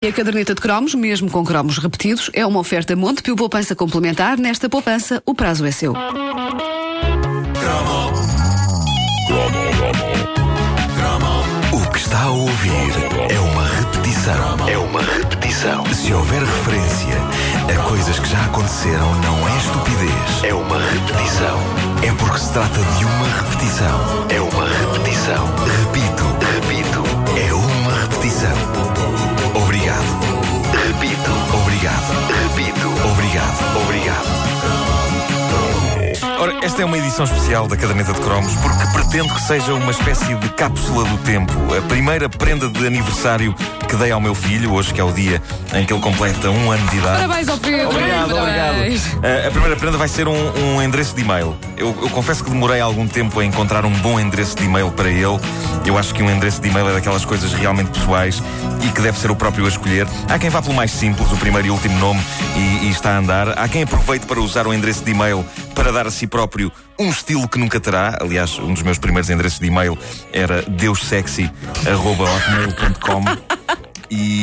E 0.00 0.06
a 0.06 0.12
caderneta 0.12 0.54
de 0.54 0.60
cromos, 0.60 0.94
mesmo 0.94 1.28
com 1.28 1.44
cromos 1.44 1.78
repetidos, 1.78 2.30
é 2.32 2.46
uma 2.46 2.60
oferta 2.60 2.94
Montepio 2.94 3.34
Poupança 3.34 3.74
Complementar. 3.74 4.38
Nesta 4.38 4.68
poupança, 4.68 5.20
o 5.26 5.34
prazo 5.34 5.66
é 5.66 5.72
seu. 5.72 5.90
O 11.72 11.90
que 11.90 11.98
está 11.98 12.22
a 12.22 12.30
ouvir 12.30 12.92
é 13.28 13.40
uma 13.40 13.64
repetição. 13.66 14.68
É 14.68 14.78
uma 14.78 15.02
repetição. 15.02 15.84
Se 15.92 16.12
houver 16.12 16.44
referência 16.44 17.16
a 17.68 17.82
coisas 17.88 18.20
que 18.20 18.28
já 18.28 18.44
aconteceram, 18.44 19.12
não 19.20 19.48
é 19.48 19.56
estupidez. 19.56 20.44
É 20.44 20.54
uma 20.54 20.78
repetição. 20.78 21.58
É 22.06 22.12
porque 22.12 22.38
se 22.38 22.52
trata 22.52 22.80
de 22.98 23.04
uma 23.04 23.26
repetição. 23.42 24.26
É 24.28 24.40
uma 24.40 24.64
repetição. 24.64 25.44
Repito, 25.66 26.22
repito. 26.54 27.02
É 27.36 27.52
uma 27.52 27.94
repetição. 28.02 29.37
Esta 36.68 36.82
é 36.82 36.84
uma 36.84 36.98
edição 36.98 37.24
especial 37.24 37.66
da 37.66 37.78
Caderneta 37.78 38.12
de 38.12 38.20
Cromos 38.20 38.54
porque 38.56 38.86
pretendo 38.92 39.34
que 39.34 39.40
seja 39.40 39.72
uma 39.72 39.90
espécie 39.90 40.34
de 40.34 40.48
cápsula 40.50 41.02
do 41.08 41.16
tempo. 41.18 41.50
A 41.74 41.80
primeira 41.88 42.28
prenda 42.28 42.68
de 42.68 42.86
aniversário 42.86 43.54
que 43.88 43.96
dei 43.96 44.10
ao 44.10 44.20
meu 44.20 44.34
filho, 44.34 44.74
hoje 44.74 44.92
que 44.92 45.00
é 45.00 45.04
o 45.04 45.10
dia 45.10 45.42
em 45.72 45.86
que 45.86 45.94
ele 45.94 46.02
completa 46.02 46.50
um 46.50 46.70
ano 46.70 46.86
de 46.88 46.98
idade. 46.98 47.22
Parabéns 47.22 47.48
ao 47.48 47.56
Pedro. 47.56 47.88
Obrigado, 47.88 48.34
Parabéns. 48.34 49.14
obrigado. 49.14 49.44
A, 49.44 49.48
a 49.48 49.50
primeira 49.50 49.76
prenda 49.76 49.96
vai 49.96 50.08
ser 50.08 50.28
um, 50.28 50.74
um 50.74 50.82
endereço 50.82 51.16
de 51.16 51.22
e-mail. 51.22 51.56
Eu, 51.74 51.96
eu 52.02 52.10
confesso 52.10 52.44
que 52.44 52.50
demorei 52.50 52.82
algum 52.82 53.08
tempo 53.08 53.40
a 53.40 53.44
encontrar 53.46 53.86
um 53.86 53.92
bom 54.00 54.20
endereço 54.20 54.54
de 54.54 54.64
e-mail 54.64 54.90
para 54.90 55.08
ele. 55.08 55.40
Eu 55.86 55.96
acho 55.96 56.12
que 56.14 56.22
um 56.22 56.30
endereço 56.30 56.60
de 56.60 56.68
e-mail 56.68 56.90
é 56.90 56.92
daquelas 56.92 57.24
coisas 57.24 57.50
realmente 57.54 57.92
pessoais 57.92 58.42
e 58.82 58.88
que 58.88 59.00
deve 59.00 59.18
ser 59.18 59.30
o 59.30 59.36
próprio 59.36 59.64
a 59.64 59.68
escolher. 59.68 60.06
Há 60.28 60.38
quem 60.38 60.50
vá 60.50 60.60
pelo 60.60 60.74
mais 60.74 60.90
simples, 60.90 61.32
o 61.32 61.36
primeiro 61.38 61.66
e 61.66 61.70
último 61.70 61.98
nome, 61.98 62.20
e, 62.56 62.86
e 62.86 62.90
está 62.90 63.12
a 63.12 63.18
andar. 63.18 63.58
Há 63.58 63.66
quem 63.68 63.84
aproveite 63.84 64.26
para 64.26 64.38
usar 64.38 64.66
o 64.66 64.74
endereço 64.74 65.02
de 65.02 65.12
e-mail 65.12 65.42
para 65.78 65.90
dar 65.92 66.08
a 66.08 66.10
si 66.10 66.26
próprio 66.26 66.72
um 66.98 67.08
estilo 67.08 67.48
que 67.48 67.56
nunca 67.56 67.78
terá. 67.78 68.18
Aliás, 68.20 68.58
um 68.58 68.74
dos 68.74 68.82
meus 68.82 68.98
primeiros 68.98 69.30
endereços 69.30 69.60
de 69.60 69.66
e-mail 69.66 69.96
era 70.32 70.62
deussexy.hotmail.com. 70.62 73.24
E, 74.10 74.42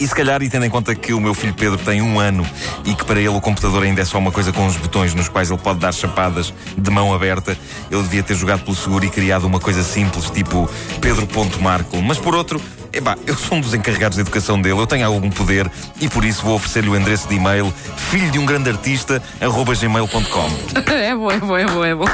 e 0.00 0.08
se 0.08 0.12
calhar, 0.12 0.42
e 0.42 0.50
tendo 0.50 0.64
em 0.64 0.70
conta 0.70 0.92
que 0.94 1.12
o 1.12 1.20
meu 1.20 1.34
filho 1.34 1.54
Pedro 1.54 1.78
tem 1.78 2.02
um 2.02 2.18
ano 2.18 2.44
e 2.84 2.96
que 2.96 3.04
para 3.04 3.20
ele 3.20 3.28
o 3.28 3.40
computador 3.40 3.84
ainda 3.84 4.00
é 4.00 4.04
só 4.04 4.18
uma 4.18 4.32
coisa 4.32 4.52
com 4.52 4.66
uns 4.66 4.76
botões 4.76 5.14
nos 5.14 5.28
quais 5.28 5.50
ele 5.50 5.60
pode 5.60 5.78
dar 5.78 5.92
chapadas 5.92 6.52
de 6.76 6.90
mão 6.90 7.14
aberta, 7.14 7.56
eu 7.88 8.02
devia 8.02 8.24
ter 8.24 8.34
jogado 8.34 8.64
pelo 8.64 8.74
seguro 8.74 9.04
e 9.04 9.10
criado 9.10 9.44
uma 9.44 9.60
coisa 9.60 9.84
simples, 9.84 10.28
tipo 10.30 10.68
Pedro.marco. 11.00 12.02
Mas 12.02 12.18
por 12.18 12.34
outro, 12.34 12.60
epá, 12.92 13.16
eu 13.26 13.34
sou 13.34 13.58
um 13.58 13.60
dos 13.60 13.74
encarregados 13.74 14.16
de 14.16 14.22
educação 14.22 14.60
dele, 14.60 14.78
eu 14.78 14.86
tenho 14.86 15.06
algum 15.06 15.30
poder 15.30 15.70
e 16.00 16.08
por 16.08 16.24
isso 16.24 16.42
vou 16.42 16.54
oferecer-lhe 16.54 16.88
o 16.88 16.96
endereço 16.96 17.28
de 17.28 17.34
e-mail 17.34 17.72
filho 18.10 18.30
de 18.30 18.38
um 18.38 18.44
grande 18.44 18.68
artista, 18.68 19.22
arroba 19.40 19.74
gmail.com. 19.74 20.50
É 21.02 21.14
bom, 21.14 21.30
é 21.30 21.38
bom, 21.38 21.56
é 21.56 21.66
bom, 21.66 21.84
é 21.84 21.94
bom. 21.94 22.04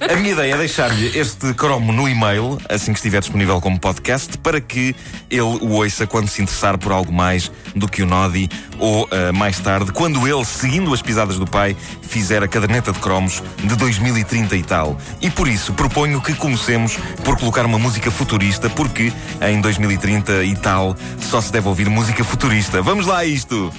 A 0.00 0.16
minha 0.16 0.32
ideia 0.32 0.54
é 0.54 0.56
deixar-lhe 0.56 1.18
este 1.18 1.52
cromo 1.54 1.92
no 1.92 2.08
e-mail, 2.08 2.58
assim 2.68 2.92
que 2.92 2.98
estiver 2.98 3.20
disponível 3.20 3.60
como 3.60 3.78
podcast, 3.78 4.36
para 4.38 4.60
que 4.60 4.94
ele 5.30 5.42
o 5.42 5.72
ouça 5.72 6.06
quando 6.06 6.28
se 6.28 6.42
interessar 6.42 6.78
por 6.78 6.92
algo 6.92 7.12
mais 7.12 7.50
do 7.76 7.86
que 7.86 8.02
o 8.02 8.06
Nodi, 8.06 8.48
ou 8.78 9.04
uh, 9.04 9.32
mais 9.32 9.58
tarde, 9.60 9.92
quando 9.92 10.26
ele, 10.26 10.44
seguindo 10.44 10.92
as 10.92 11.02
pisadas 11.02 11.38
do 11.38 11.46
pai, 11.46 11.76
fizer 12.02 12.42
a 12.42 12.48
caderneta 12.48 12.92
de 12.92 12.98
cromos 12.98 13.42
de 13.62 13.76
2030 13.76 14.56
e 14.56 14.62
tal. 14.62 14.98
E 15.20 15.30
por 15.30 15.46
isso 15.46 15.72
proponho 15.74 16.20
que 16.20 16.34
comecemos 16.34 16.96
por 17.22 17.38
colocar 17.38 17.64
uma 17.64 17.78
música 17.78 18.10
futurista, 18.10 18.68
porque 18.70 19.12
em 19.40 19.60
2030 19.60 20.13
e 20.44 20.56
tal 20.56 20.96
só 21.20 21.40
se 21.40 21.50
deve 21.52 21.68
ouvir 21.68 21.88
música 21.88 22.22
futurista. 22.22 22.82
Vamos 22.82 23.06
lá 23.06 23.18
a 23.18 23.24
isto! 23.24 23.72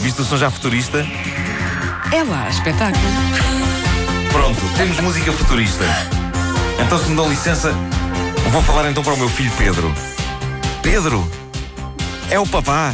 Visto 0.00 0.20
o 0.20 0.24
som 0.24 0.36
já 0.36 0.50
futurista? 0.50 1.06
É 2.12 2.22
lá, 2.22 2.48
espetáculo. 2.48 3.04
Pronto, 4.30 4.60
temos 4.76 5.00
música 5.00 5.32
futurista. 5.32 5.84
Então, 6.78 6.98
se 6.98 7.08
me 7.08 7.16
dão 7.16 7.28
licença, 7.28 7.72
vou 8.50 8.62
falar 8.62 8.90
então 8.90 9.02
para 9.02 9.14
o 9.14 9.16
meu 9.16 9.28
filho 9.28 9.50
Pedro. 9.56 9.94
Pedro, 10.82 11.26
é 12.30 12.38
o 12.38 12.46
papá. 12.46 12.92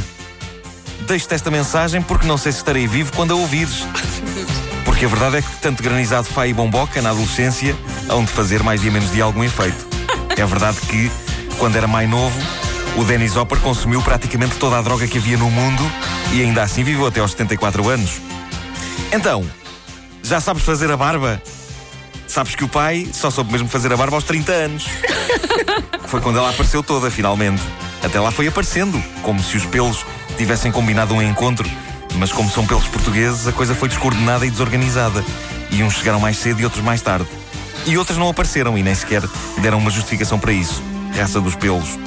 Deixo-te 1.06 1.34
esta 1.34 1.50
mensagem 1.50 2.00
porque 2.00 2.27
não 2.27 2.39
sei 2.39 2.53
se 2.53 2.59
estarei 2.59 2.87
vivo 2.87 3.12
quando 3.15 3.33
a 3.33 3.34
ouvires. 3.34 3.84
Porque 4.84 5.05
a 5.05 5.09
verdade 5.09 5.39
é 5.39 5.43
que 5.43 5.50
tanto 5.60 5.83
granizado 5.83 6.28
Fai 6.28 6.50
e 6.50 6.55
Bomboca 6.55 7.03
na 7.03 7.10
adolescência 7.10 7.77
hão 8.09 8.25
de 8.25 8.31
fazer 8.31 8.62
mais 8.62 8.81
dia 8.81 8.91
menos 8.91 9.10
dia 9.10 9.25
algum 9.25 9.43
efeito. 9.43 9.90
É 10.37 10.45
verdade 10.47 10.79
que, 10.83 11.11
quando 11.59 11.77
era 11.77 11.87
mais 11.87 12.09
novo, 12.09 12.39
o 12.97 13.05
Dennis 13.05 13.37
Hopper 13.37 13.59
consumiu 13.61 14.03
praticamente 14.03 14.57
toda 14.57 14.79
a 14.79 14.83
droga 14.83 15.07
que 15.07 15.19
havia 15.19 15.37
no 15.37 15.51
mundo 15.51 15.83
e 16.33 16.43
ainda 16.43 16.63
assim 16.63 16.83
viveu 16.83 17.07
até 17.07 17.21
aos 17.21 17.33
74 17.33 17.89
anos. 17.89 18.21
Então, 19.13 19.45
já 20.23 20.41
sabes 20.41 20.63
fazer 20.63 20.91
a 20.91 20.97
barba? 20.97 21.41
Sabes 22.27 22.55
que 22.55 22.65
o 22.65 22.69
pai 22.69 23.09
só 23.13 23.31
soube 23.31 23.53
mesmo 23.53 23.69
fazer 23.69 23.93
a 23.93 23.97
barba 23.97 24.17
aos 24.17 24.25
30 24.25 24.53
anos. 24.53 24.87
Foi 26.07 26.21
quando 26.21 26.39
ela 26.39 26.51
apareceu 26.51 26.83
toda, 26.83 27.11
finalmente. 27.11 27.63
Até 28.03 28.19
lá 28.19 28.31
foi 28.31 28.49
aparecendo, 28.49 29.01
como 29.23 29.43
se 29.43 29.57
os 29.57 29.67
pelos 29.67 30.05
tivessem 30.37 30.73
combinado 30.73 31.15
um 31.15 31.23
encontro. 31.23 31.69
Mas 32.17 32.33
como 32.33 32.51
são 32.51 32.67
pelos 32.67 32.87
portugueses, 32.89 33.47
a 33.47 33.53
coisa 33.53 33.75
foi 33.75 33.89
descoordenada 33.89 34.45
e 34.45 34.51
desorganizada. 34.51 35.25
E 35.71 35.83
uns 35.83 35.95
chegaram 35.95 36.19
mais 36.19 36.37
cedo 36.37 36.61
e 36.61 36.65
outros 36.65 36.83
mais 36.83 37.01
tarde. 37.03 37.29
E 37.87 37.97
outras 37.97 38.19
não 38.19 38.29
apareceram 38.29 38.77
e 38.77 38.83
nem 38.83 38.95
sequer 38.95 39.23
deram 39.59 39.79
uma 39.79 39.91
justificação 39.91 40.39
para 40.39 40.53
isso. 40.53 40.83
Raça 41.17 41.41
dos 41.41 41.57
pelos. 41.57 41.99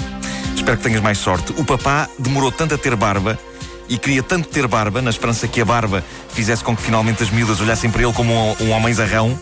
Espero 0.56 0.78
que 0.78 0.84
tenhas 0.84 1.02
mais 1.02 1.18
sorte. 1.18 1.54
O 1.58 1.66
papá 1.66 2.08
demorou 2.18 2.52
tanto 2.52 2.76
a 2.76 2.78
ter 2.78 2.96
barba 2.96 3.38
e 3.90 3.98
queria 3.98 4.24
tanto 4.24 4.48
ter 4.48 4.68
barba, 4.68 5.02
na 5.02 5.10
esperança 5.10 5.48
que 5.48 5.60
a 5.62 5.66
barba 5.66 6.04
fizesse 6.30 6.64
com 6.64 6.76
que 6.76 6.82
finalmente 6.82 7.22
as 7.22 7.30
miúdas 7.30 7.60
olhassem 7.60 7.90
para 7.90 8.04
ele 8.04 8.14
como 8.14 8.34
um, 8.34 8.56
um 8.62 8.72
homem 8.72 8.94
zarrão, 8.94 9.38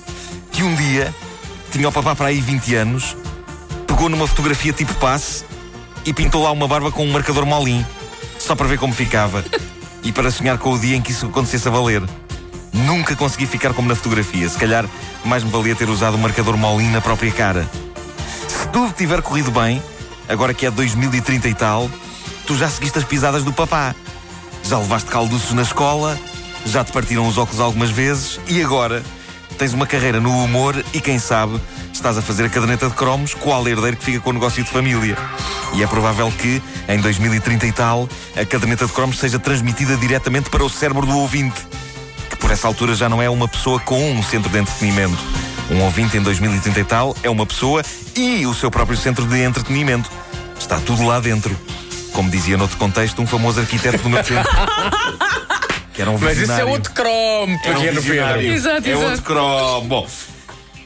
que 0.51 0.63
um 0.63 0.73
dia 0.75 1.13
tinha 1.71 1.87
o 1.87 1.91
papá 1.91 2.15
para 2.15 2.27
aí 2.27 2.41
20 2.41 2.75
anos, 2.75 3.15
pegou 3.85 4.09
numa 4.09 4.27
fotografia 4.27 4.73
tipo 4.73 4.93
passe 4.95 5.45
e 6.05 6.11
pintou 6.11 6.43
lá 6.43 6.51
uma 6.51 6.67
barba 6.67 6.91
com 6.91 7.05
um 7.05 7.11
marcador 7.11 7.45
molim, 7.45 7.85
só 8.39 8.55
para 8.55 8.67
ver 8.67 8.79
como 8.79 8.93
ficava 8.93 9.43
e 10.03 10.11
para 10.11 10.31
sonhar 10.31 10.57
com 10.57 10.73
o 10.73 10.79
dia 10.79 10.95
em 10.95 11.01
que 11.01 11.11
isso 11.11 11.27
acontecesse 11.27 11.67
a 11.67 11.71
valer. 11.71 12.01
Nunca 12.73 13.15
consegui 13.15 13.45
ficar 13.45 13.73
como 13.73 13.87
na 13.87 13.95
fotografia. 13.95 14.47
Se 14.47 14.57
calhar 14.57 14.85
mais 15.25 15.43
me 15.43 15.51
valia 15.51 15.75
ter 15.75 15.89
usado 15.89 16.15
o 16.15 16.19
marcador 16.19 16.57
molim 16.57 16.89
na 16.89 17.01
própria 17.01 17.31
cara. 17.31 17.69
Se 18.47 18.67
tudo 18.69 18.93
tiver 18.93 19.21
corrido 19.21 19.51
bem, 19.51 19.81
agora 20.27 20.53
que 20.53 20.65
é 20.65 20.71
2030 20.71 21.47
e 21.47 21.53
tal, 21.53 21.89
tu 22.45 22.55
já 22.55 22.69
seguiste 22.69 22.97
as 22.97 23.05
pisadas 23.05 23.43
do 23.43 23.51
papá. 23.51 23.95
Já 24.63 24.77
levaste 24.77 25.09
calduços 25.09 25.51
na 25.53 25.63
escola, 25.63 26.17
já 26.65 26.83
te 26.83 26.91
partiram 26.91 27.27
os 27.27 27.37
óculos 27.37 27.59
algumas 27.59 27.89
vezes 27.89 28.39
e 28.47 28.61
agora 28.61 29.03
tens 29.57 29.73
uma 29.73 29.85
carreira 29.85 30.19
no 30.19 30.43
humor 30.43 30.83
e 30.93 31.01
quem 31.01 31.19
sabe 31.19 31.59
estás 31.91 32.17
a 32.17 32.21
fazer 32.21 32.45
a 32.45 32.49
caderneta 32.49 32.87
de 32.87 32.95
cromos 32.95 33.33
qual 33.33 33.67
herdeiro 33.67 33.97
que 33.97 34.05
fica 34.05 34.19
com 34.19 34.29
o 34.29 34.33
negócio 34.33 34.63
de 34.63 34.69
família. 34.69 35.17
E 35.73 35.83
é 35.83 35.87
provável 35.87 36.31
que, 36.31 36.61
em 36.87 36.99
2030 36.99 37.67
e 37.67 37.71
tal, 37.71 38.09
a 38.35 38.45
caderneta 38.45 38.85
de 38.85 38.91
cromos 38.91 39.19
seja 39.19 39.39
transmitida 39.39 39.95
diretamente 39.97 40.49
para 40.49 40.63
o 40.63 40.69
cérebro 40.69 41.05
do 41.05 41.17
ouvinte, 41.17 41.61
por 42.51 42.55
essa 42.55 42.67
altura 42.67 42.93
já 42.95 43.07
não 43.07 43.21
é 43.21 43.29
uma 43.29 43.47
pessoa 43.47 43.79
com 43.79 44.11
um 44.11 44.21
centro 44.21 44.49
de 44.49 44.57
entretenimento. 44.59 45.17
Um 45.69 45.81
ouvinte 45.83 46.17
em 46.17 46.21
2030 46.21 46.81
e 46.81 46.83
tal 46.83 47.15
é 47.23 47.29
uma 47.29 47.45
pessoa 47.45 47.81
e 48.13 48.45
o 48.45 48.53
seu 48.53 48.69
próprio 48.69 48.97
centro 48.97 49.25
de 49.25 49.41
entretenimento. 49.41 50.11
Está 50.59 50.77
tudo 50.77 51.05
lá 51.05 51.21
dentro. 51.21 51.57
Como 52.11 52.29
dizia 52.29 52.57
noutro 52.57 52.77
contexto 52.77 53.21
um 53.21 53.25
famoso 53.25 53.61
arquiteto 53.61 53.99
do 53.99 54.09
meu 54.09 54.21
tempo. 54.21 54.49
que 55.95 56.01
era 56.01 56.11
um 56.11 56.17
Mas 56.17 56.39
isso 56.39 56.51
é 56.51 56.65
outro 56.65 56.91
cromo, 56.91 57.53
um 57.53 57.57
pequeno 57.57 58.01
visionário. 58.01 58.41
Pedro. 58.41 58.53
Exato, 58.53 58.87
é 58.87 58.91
exato. 58.91 59.05
outro 59.05 59.21
cromo. 59.21 59.87
Bom, 59.87 60.07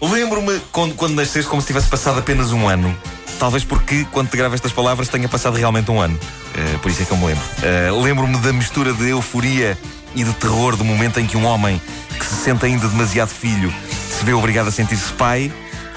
lembro-me 0.04 0.62
quando, 0.72 0.94
quando 0.94 1.16
nasceste 1.16 1.50
como 1.50 1.64
se 1.64 1.68
tivesse 1.68 1.88
passado 1.88 2.20
apenas 2.20 2.52
um 2.52 2.68
ano. 2.68 2.96
Talvez 3.40 3.64
porque, 3.64 4.06
quando 4.12 4.30
te 4.30 4.38
gravo 4.38 4.54
estas 4.54 4.72
palavras, 4.72 5.10
tenha 5.10 5.28
passado 5.28 5.58
realmente 5.58 5.90
um 5.90 6.00
ano. 6.00 6.18
Eh, 6.56 6.78
por 6.84 6.92
isso 6.92 7.02
é 7.02 7.06
que 7.06 7.12
eu 7.12 7.18
me 7.18 7.26
lembro. 7.26 7.44
Eh, 7.64 7.90
lembro-me 8.04 8.38
da 8.38 8.54
mistura 8.54 8.94
de 8.94 9.10
euforia 9.10 9.76
e 10.16 10.24
de 10.24 10.34
terror 10.34 10.76
do 10.76 10.84
momento 10.84 11.20
em 11.20 11.28
que 11.28 11.38
um 11.38 11.46
homem 11.46 11.82
que 12.18 12.26
se 12.26 12.36
sente 12.36 12.66
ainda 12.66 12.88
demasiado 12.88 13.30
filho 13.30 13.74
se 14.10 14.24
vê 14.24 14.34
obrigado 14.34 14.68
a 14.68 14.72
sentir-se 14.72 15.12
pai. 15.14 15.52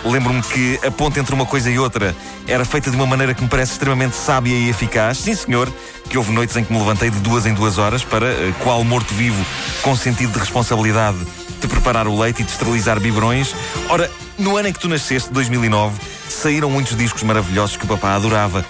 Lembro-me 0.05 0.43
que 0.43 0.79
a 0.87 0.91
ponte 0.91 1.19
entre 1.19 1.35
uma 1.35 1.47
coisa 1.47 1.71
e 1.71 1.79
outra 1.79 2.15
era 2.47 2.65
feita 2.65 2.91
de 2.91 2.97
uma 2.97 3.07
maneira 3.07 3.35
que 3.35 3.43
me 3.43 3.49
parece 3.49 3.73
extremamente 3.73 4.17
sábia 4.17 4.55
e 4.55 4.69
eficaz. 4.69 5.19
Sim, 5.19 5.35
senhor, 5.35 5.73
que 6.09 6.17
houve 6.17 6.33
noites 6.33 6.57
em 6.57 6.65
que 6.65 6.73
me 6.73 6.79
levantei 6.79 7.11
de 7.11 7.19
duas 7.21 7.47
em 7.47 7.55
duas 7.55 7.79
horas 7.79 8.05
para, 8.05 8.27
eh, 8.27 8.55
qual 8.63 8.83
morto-vivo, 8.85 9.45
com 9.83 9.97
sentido 9.97 10.33
de 10.33 10.39
responsabilidade, 10.39 11.19
de 11.61 11.67
preparar 11.67 12.07
o 12.07 12.19
leite 12.19 12.43
e 12.43 12.45
de 12.45 12.51
esterilizar 12.51 13.01
biberões. 13.01 13.55
Ora, 13.89 14.11
no 14.39 14.57
ano 14.57 14.69
em 14.69 14.73
que 14.73 14.79
tu 14.79 14.89
nasceste, 14.89 15.33
2009, 15.33 15.99
saíram 16.29 16.71
muitos 16.71 16.97
discos 16.97 17.23
maravilhosos 17.25 17.77
que 17.77 17.85
o 17.85 17.89
papá 17.89 18.15
adorava. 18.15 18.65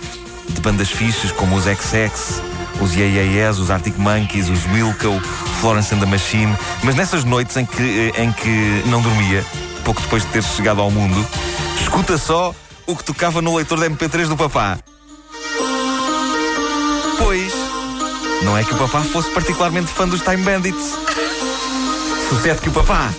De 0.49 0.61
bandas 0.63 0.91
fixes 0.91 1.31
como 1.31 1.57
os 1.57 1.65
XX, 1.65 2.41
os 2.81 2.95
Yeah 2.95 3.51
os 3.51 3.71
Arctic 3.71 3.97
Monkeys, 3.99 4.49
os 4.49 4.65
Wilco, 4.67 5.21
Florence 5.61 5.95
and 5.95 5.99
the 5.99 6.07
Machine. 6.07 6.57
Mas 6.83 6.95
nessas 6.95 7.25
noites 7.25 7.57
em 7.57 7.67
que, 7.67 8.13
eh, 8.15 8.23
em 8.23 8.33
que 8.33 8.83
não 8.87 9.01
dormia, 9.01 9.45
pouco 9.85 10.01
depois 10.01 10.23
de 10.23 10.29
ter 10.31 10.43
chegado 10.43 10.81
ao 10.81 10.91
mundo, 10.91 11.27
escuta 11.81 12.17
só 12.19 12.55
o 12.87 12.97
que 12.97 13.05
tocava 13.05 13.43
no 13.43 13.57
leitor 13.57 13.79
da 13.79 13.87
MP3 13.87 14.29
do 14.29 14.37
papá. 14.37 14.79
Pois, 17.19 17.53
não 18.43 18.57
é 18.57 18.65
que 18.65 18.73
o 18.73 18.79
papá 18.79 19.03
fosse 19.03 19.31
particularmente 19.31 19.89
fã 19.89 20.07
dos 20.07 20.23
Time 20.23 20.39
Bandits. 20.39 20.95
Sucede 22.29 22.61
que 22.61 22.69
o 22.69 22.73
papá 22.73 23.11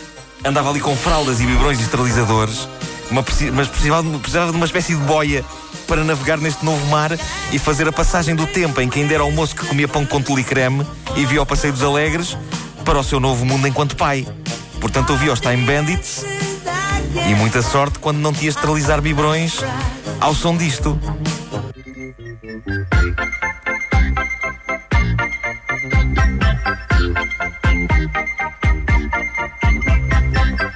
andava 0.44 0.70
ali 0.70 0.80
com 0.80 0.96
fraldas 0.96 1.40
e 1.40 1.46
biberões 1.46 1.80
e 1.80 1.84
esterilizadores, 1.84 2.68
mas 3.12 3.68
precisava 3.68 4.52
de 4.52 4.58
uma 4.58 4.66
espécie 4.66 4.96
de 4.96 5.02
boia 5.02 5.44
para 5.90 6.04
navegar 6.04 6.38
neste 6.38 6.64
novo 6.64 6.86
mar 6.86 7.10
e 7.52 7.58
fazer 7.58 7.88
a 7.88 7.92
passagem 7.92 8.36
do 8.36 8.46
tempo 8.46 8.80
em 8.80 8.88
que 8.88 9.00
ainda 9.00 9.16
era 9.16 9.26
o 9.26 9.32
moço 9.32 9.56
que 9.56 9.66
comia 9.66 9.88
pão 9.88 10.06
com 10.06 10.22
tule 10.22 10.42
e 10.42 10.44
creme 10.44 10.86
e 11.18 11.26
via 11.26 11.42
o 11.42 11.46
Passeio 11.48 11.74
dos 11.74 11.82
Alegres 11.82 12.38
para 12.86 13.00
o 13.00 13.04
seu 13.04 13.20
novo 13.20 13.44
mundo 13.44 13.68
enquanto 13.68 13.96
pai. 13.96 14.26
Portanto, 14.80 15.10
ouvia 15.10 15.34
os 15.34 15.42
Time 15.42 15.66
Bandits 15.66 16.24
e 17.28 17.34
muita 17.34 17.64
sorte 17.64 17.98
quando 17.98 18.20
não 18.20 18.32
tinha 18.32 18.50
esterilizar 18.50 19.02
biberões 19.02 19.62
ao 20.22 20.36
som 20.36 20.56
disto. 20.56 20.98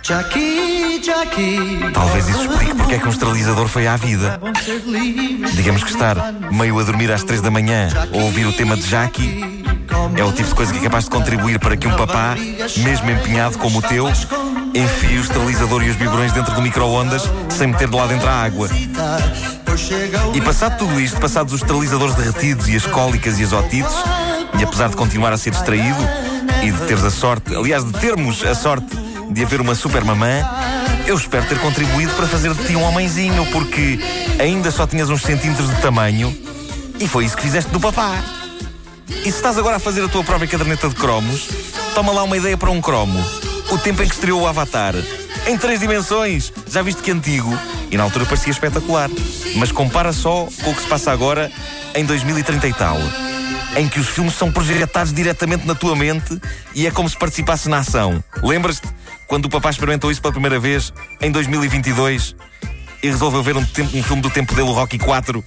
Jackie, 0.01 1.01
Jackie. 1.03 1.91
Talvez 1.93 2.27
isso 2.27 2.41
explique 2.41 2.72
porque 2.93 2.95
é 2.95 2.99
que 2.99 3.07
um 3.07 3.11
esterilizador 3.11 3.67
foi 3.67 3.87
à 3.87 3.95
vida. 3.95 4.39
Digamos 5.53 5.83
que 5.83 5.89
estar 5.89 6.15
meio 6.51 6.77
a 6.79 6.83
dormir 6.83 7.11
às 7.11 7.23
três 7.23 7.41
da 7.41 7.49
manhã 7.49 7.87
ou 8.11 8.21
ouvir 8.21 8.45
o 8.45 8.53
tema 8.53 8.75
de 8.75 8.87
Jackie 8.87 9.63
é 10.15 10.23
o 10.23 10.31
tipo 10.31 10.49
de 10.49 10.55
coisa 10.55 10.71
que 10.71 10.77
é 10.77 10.81
capaz 10.81 11.05
de 11.05 11.09
contribuir 11.09 11.59
para 11.59 11.75
que 11.75 11.87
um 11.87 11.95
papá, 11.95 12.35
mesmo 12.77 13.09
empenhado 13.09 13.57
como 13.57 13.79
o 13.79 13.81
teu, 13.81 14.07
enfie 14.75 15.17
o 15.17 15.21
esterilizador 15.21 15.83
e 15.83 15.89
os 15.89 15.95
biberões 15.95 16.33
dentro 16.33 16.53
do 16.53 16.61
micro-ondas 16.61 17.23
sem 17.49 17.67
meter 17.67 17.87
de 17.87 17.95
lá 17.95 18.05
dentro 18.05 18.27
a 18.27 18.43
água. 18.43 18.69
E 20.33 20.41
passado 20.41 20.77
tudo 20.77 20.99
isto, 20.99 21.19
passados 21.19 21.51
os 21.53 21.61
esterilizadores 21.61 22.13
derretidos 22.13 22.67
e 22.69 22.75
as 22.75 22.85
cólicas 22.85 23.39
e 23.39 23.43
as 23.43 23.53
otites, 23.53 23.95
e 24.59 24.63
apesar 24.63 24.89
de 24.89 24.95
continuar 24.95 25.33
a 25.33 25.37
ser 25.37 25.49
distraído 25.49 26.07
e 26.61 26.71
de 26.71 26.79
teres 26.85 27.03
a 27.03 27.11
sorte, 27.11 27.55
aliás, 27.55 27.83
de 27.83 27.93
termos 27.93 28.45
a 28.45 28.53
sorte 28.53 28.95
de 29.31 29.43
haver 29.43 29.61
uma 29.61 29.73
super 29.73 30.03
mamã, 30.03 30.43
eu 31.05 31.15
espero 31.15 31.45
ter 31.47 31.59
contribuído 31.59 32.13
para 32.13 32.27
fazer 32.27 32.53
de 32.53 32.65
ti 32.65 32.75
um 32.75 32.83
homenzinho, 32.83 33.45
porque 33.51 33.99
ainda 34.39 34.71
só 34.71 34.87
tinhas 34.87 35.09
uns 35.09 35.21
centímetros 35.21 35.69
de 35.69 35.81
tamanho 35.81 36.35
e 36.99 37.07
foi 37.07 37.25
isso 37.25 37.35
que 37.35 37.43
fizeste 37.43 37.69
do 37.71 37.79
papá. 37.79 38.23
E 39.07 39.23
se 39.23 39.37
estás 39.37 39.57
agora 39.57 39.77
a 39.77 39.79
fazer 39.79 40.03
a 40.03 40.07
tua 40.07 40.23
própria 40.23 40.47
caderneta 40.47 40.87
de 40.87 40.95
cromos, 40.95 41.47
toma 41.93 42.11
lá 42.11 42.23
uma 42.23 42.37
ideia 42.37 42.57
para 42.57 42.71
um 42.71 42.81
cromo. 42.81 43.19
O 43.69 43.77
tempo 43.77 44.01
em 44.03 44.07
que 44.07 44.13
estreou 44.13 44.41
o 44.41 44.47
Avatar. 44.47 44.93
Em 45.47 45.57
três 45.57 45.79
dimensões. 45.79 46.51
Já 46.69 46.81
viste 46.81 47.01
que 47.01 47.11
antigo? 47.11 47.57
E 47.91 47.97
na 47.97 48.03
altura 48.03 48.25
parecia 48.25 48.51
espetacular. 48.51 49.09
Mas 49.55 49.71
compara 49.71 50.13
só 50.13 50.47
com 50.63 50.71
o 50.71 50.75
que 50.75 50.81
se 50.81 50.87
passa 50.87 51.11
agora 51.11 51.51
em 51.93 52.05
2030 52.05 52.67
e 52.67 52.73
tal. 52.73 52.97
Em 53.75 53.87
que 53.87 53.99
os 53.99 54.07
filmes 54.07 54.35
são 54.35 54.51
projetados 54.51 55.13
diretamente 55.13 55.65
na 55.65 55.75
tua 55.75 55.95
mente 55.95 56.39
e 56.75 56.87
é 56.87 56.91
como 56.91 57.09
se 57.09 57.17
participasse 57.17 57.67
na 57.67 57.79
ação. 57.79 58.23
Lembras-te? 58.41 58.87
Quando 59.27 59.45
o 59.45 59.49
papá 59.49 59.69
experimentou 59.69 60.11
isso 60.11 60.21
pela 60.21 60.31
primeira 60.31 60.59
vez, 60.59 60.93
em 61.21 61.31
2022, 61.31 62.35
e 63.01 63.07
resolveu 63.07 63.43
ver 63.43 63.57
um, 63.57 63.65
tempo, 63.65 63.97
um 63.97 64.03
filme 64.03 64.21
do 64.21 64.29
tempo 64.29 64.53
dele, 64.53 64.69
o 64.69 64.73
Rocky 64.73 64.97
4, 64.97 65.43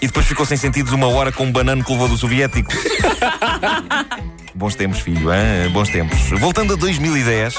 e 0.00 0.06
depois 0.06 0.26
ficou 0.26 0.44
sem 0.44 0.56
sentidos 0.56 0.92
uma 0.92 1.06
hora 1.06 1.32
com 1.32 1.44
um 1.44 1.52
banano 1.52 1.82
que 1.82 1.90
levou 1.90 2.08
do 2.08 2.16
soviético. 2.16 2.72
Bons 4.54 4.74
tempos, 4.74 5.00
filho, 5.00 5.30
hein? 5.30 5.70
bons 5.70 5.90
tempos. 5.90 6.18
Voltando 6.40 6.72
a 6.72 6.76
2010, 6.76 7.56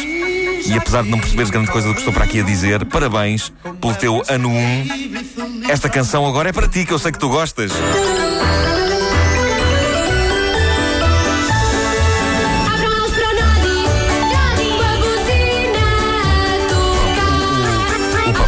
e 0.66 0.74
apesar 0.76 1.04
de 1.04 1.10
não 1.10 1.20
perceberes 1.20 1.52
grande 1.52 1.70
coisa 1.70 1.88
do 1.88 1.94
que 1.94 2.00
estou 2.00 2.12
para 2.12 2.24
aqui 2.24 2.40
a 2.40 2.44
dizer, 2.44 2.84
parabéns 2.86 3.54
pelo 3.80 3.94
teu 3.94 4.24
ano 4.28 4.50
1. 4.50 5.70
Esta 5.70 5.90
canção 5.90 6.26
agora 6.26 6.50
é 6.50 6.52
para 6.52 6.68
ti, 6.68 6.86
que 6.86 6.92
eu 6.92 6.98
sei 6.98 7.12
que 7.12 7.20
tu 7.20 7.30
gostas. 7.30 7.72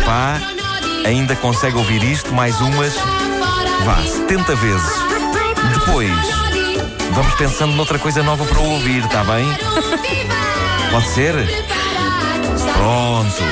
Papá 0.09 0.41
ainda 1.05 1.35
consegue 1.35 1.77
ouvir 1.77 2.03
isto 2.03 2.33
mais 2.33 2.59
umas, 2.61 2.95
vá, 3.85 3.97
70 4.01 4.55
vezes. 4.55 4.91
Depois, 5.75 6.11
vamos 7.11 7.35
pensando 7.35 7.75
noutra 7.75 7.99
coisa 7.99 8.23
nova 8.23 8.43
para 8.43 8.59
ouvir, 8.59 9.05
está 9.05 9.23
bem? 9.23 9.45
Pode 10.89 11.07
ser? 11.09 11.35
Pronto. 12.73 13.43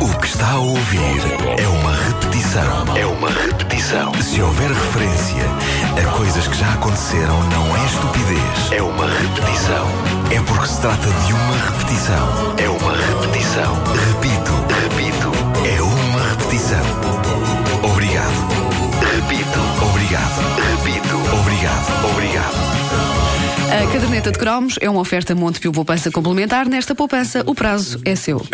O 0.00 0.18
que 0.18 0.26
está 0.26 0.50
a 0.50 0.58
ouvir 0.58 1.22
é 1.58 1.68
uma 1.68 1.94
repetição. 1.94 2.96
É 2.96 3.06
uma 3.06 3.30
repetição. 3.30 4.12
Se 4.22 4.42
houver 4.42 4.68
referência 4.68 5.51
a 5.96 6.16
coisas 6.16 6.48
que 6.48 6.56
já 6.56 6.72
aconteceram, 6.72 7.42
não 7.50 7.76
é 7.76 7.84
estupidez. 7.84 8.72
É 8.72 8.82
uma 8.82 9.06
repetição. 9.06 9.86
É 10.30 10.40
porque 10.42 10.66
se 10.66 10.80
trata 10.80 11.06
de 11.06 11.32
uma 11.32 11.56
repetição. 11.56 12.28
É 12.58 12.68
uma 12.68 12.96
repetição. 12.96 13.74
Repito, 14.08 14.52
repito. 14.82 15.32
É 15.66 15.82
uma 15.82 16.30
repetição. 16.30 16.84
Obrigado. 17.82 18.62
Repito. 19.14 19.60
Obrigado. 19.84 20.40
Repito. 20.70 21.16
Obrigado. 21.40 22.10
Obrigado. 22.10 22.82
A 23.72 23.92
caderneta 23.92 24.30
de 24.30 24.38
cromos 24.38 24.74
é 24.80 24.90
uma 24.90 25.00
oferta 25.00 25.34
Montepio 25.34 25.72
Poupança 25.72 26.10
Complementar. 26.10 26.68
Nesta 26.68 26.94
poupança, 26.94 27.42
o 27.46 27.54
prazo 27.54 28.00
é 28.04 28.14
seu. 28.14 28.44